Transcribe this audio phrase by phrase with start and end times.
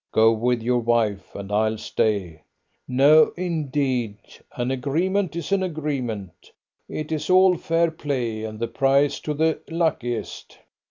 [0.11, 2.41] Go with your wife, and I'll stay."
[2.87, 4.17] "No, indeed!
[4.55, 6.51] An agreement is an agreement.
[6.89, 10.57] It's all fair play, and the prize to the luckiest."